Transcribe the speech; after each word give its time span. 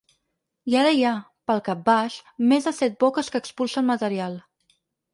I 0.73 0.77
ara 0.83 0.93
hi 0.99 1.03
ha, 1.09 1.11
pel 1.51 1.61
cap 1.69 1.85
baix, 1.91 2.17
més 2.55 2.69
de 2.71 2.75
set 2.81 2.99
boques 3.07 3.33
que 3.37 3.45
expulsen 3.45 3.91
material. 3.95 4.45